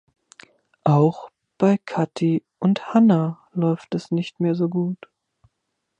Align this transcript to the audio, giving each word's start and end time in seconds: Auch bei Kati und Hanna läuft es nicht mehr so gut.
Auch 0.83 1.29
bei 1.59 1.77
Kati 1.77 2.43
und 2.57 2.91
Hanna 2.95 3.47
läuft 3.53 3.93
es 3.93 4.09
nicht 4.09 4.39
mehr 4.39 4.55
so 4.55 4.67
gut. 4.67 4.97